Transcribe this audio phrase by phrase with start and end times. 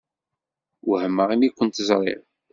[0.87, 2.23] Wehmeɣ imi kent-ẓṛiɣ.